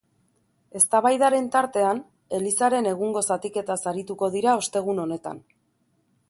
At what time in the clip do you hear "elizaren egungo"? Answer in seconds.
2.37-3.23